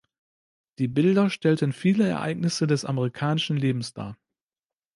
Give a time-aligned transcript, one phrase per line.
[0.79, 4.17] Die Bilder stellten viele Ereignisse des amerikanischen Lebens dar.